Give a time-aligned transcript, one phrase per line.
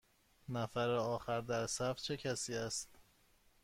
[0.49, 2.89] نفر آخر در صف چه کسی است؟